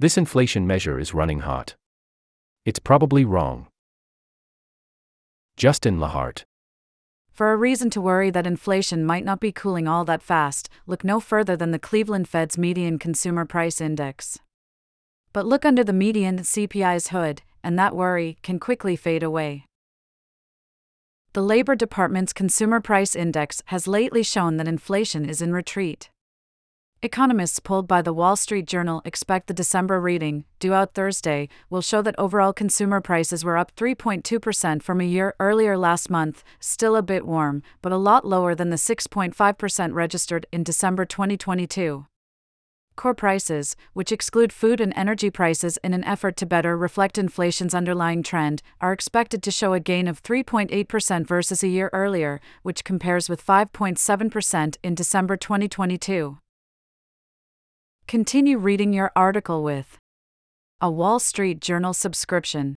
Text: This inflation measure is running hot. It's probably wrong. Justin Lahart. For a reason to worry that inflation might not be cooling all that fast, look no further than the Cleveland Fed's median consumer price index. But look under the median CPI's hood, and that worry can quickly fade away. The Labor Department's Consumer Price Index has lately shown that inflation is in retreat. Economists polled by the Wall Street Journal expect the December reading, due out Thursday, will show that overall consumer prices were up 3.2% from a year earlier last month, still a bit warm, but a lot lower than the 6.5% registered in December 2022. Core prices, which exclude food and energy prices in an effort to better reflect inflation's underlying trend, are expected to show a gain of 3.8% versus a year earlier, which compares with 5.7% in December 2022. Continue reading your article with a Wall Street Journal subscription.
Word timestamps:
This 0.00 0.16
inflation 0.16 0.66
measure 0.66 0.98
is 0.98 1.12
running 1.12 1.40
hot. 1.40 1.74
It's 2.64 2.78
probably 2.78 3.22
wrong. 3.22 3.66
Justin 5.58 5.98
Lahart. 5.98 6.44
For 7.30 7.52
a 7.52 7.56
reason 7.58 7.90
to 7.90 8.00
worry 8.00 8.30
that 8.30 8.46
inflation 8.46 9.04
might 9.04 9.26
not 9.26 9.40
be 9.40 9.52
cooling 9.52 9.86
all 9.86 10.06
that 10.06 10.22
fast, 10.22 10.70
look 10.86 11.04
no 11.04 11.20
further 11.20 11.54
than 11.54 11.70
the 11.70 11.78
Cleveland 11.78 12.28
Fed's 12.28 12.56
median 12.56 12.98
consumer 12.98 13.44
price 13.44 13.78
index. 13.78 14.38
But 15.34 15.44
look 15.44 15.66
under 15.66 15.84
the 15.84 15.92
median 15.92 16.38
CPI's 16.38 17.08
hood, 17.08 17.42
and 17.62 17.78
that 17.78 17.94
worry 17.94 18.38
can 18.42 18.58
quickly 18.58 18.96
fade 18.96 19.22
away. 19.22 19.66
The 21.34 21.42
Labor 21.42 21.74
Department's 21.74 22.32
Consumer 22.32 22.80
Price 22.80 23.14
Index 23.14 23.62
has 23.66 23.86
lately 23.86 24.22
shown 24.22 24.56
that 24.56 24.66
inflation 24.66 25.28
is 25.28 25.42
in 25.42 25.52
retreat. 25.52 26.08
Economists 27.02 27.60
polled 27.60 27.88
by 27.88 28.02
the 28.02 28.12
Wall 28.12 28.36
Street 28.36 28.66
Journal 28.66 29.00
expect 29.06 29.46
the 29.46 29.54
December 29.54 29.98
reading, 29.98 30.44
due 30.58 30.74
out 30.74 30.92
Thursday, 30.92 31.48
will 31.70 31.80
show 31.80 32.02
that 32.02 32.14
overall 32.18 32.52
consumer 32.52 33.00
prices 33.00 33.42
were 33.42 33.56
up 33.56 33.74
3.2% 33.74 34.82
from 34.82 35.00
a 35.00 35.04
year 35.04 35.34
earlier 35.40 35.78
last 35.78 36.10
month, 36.10 36.44
still 36.58 36.94
a 36.96 37.02
bit 37.02 37.26
warm, 37.26 37.62
but 37.80 37.90
a 37.90 37.96
lot 37.96 38.26
lower 38.26 38.54
than 38.54 38.68
the 38.68 38.76
6.5% 38.76 39.94
registered 39.94 40.44
in 40.52 40.62
December 40.62 41.06
2022. 41.06 42.04
Core 42.96 43.14
prices, 43.14 43.76
which 43.94 44.12
exclude 44.12 44.52
food 44.52 44.78
and 44.78 44.92
energy 44.94 45.30
prices 45.30 45.78
in 45.82 45.94
an 45.94 46.04
effort 46.04 46.36
to 46.36 46.44
better 46.44 46.76
reflect 46.76 47.16
inflation's 47.16 47.72
underlying 47.72 48.22
trend, 48.22 48.60
are 48.78 48.92
expected 48.92 49.42
to 49.42 49.50
show 49.50 49.72
a 49.72 49.80
gain 49.80 50.06
of 50.06 50.22
3.8% 50.22 51.26
versus 51.26 51.62
a 51.62 51.68
year 51.68 51.88
earlier, 51.94 52.42
which 52.62 52.84
compares 52.84 53.30
with 53.30 53.42
5.7% 53.42 54.76
in 54.82 54.94
December 54.94 55.38
2022. 55.38 56.36
Continue 58.10 58.58
reading 58.58 58.92
your 58.92 59.12
article 59.14 59.62
with 59.62 59.96
a 60.80 60.90
Wall 60.90 61.20
Street 61.20 61.60
Journal 61.60 61.94
subscription. 61.94 62.74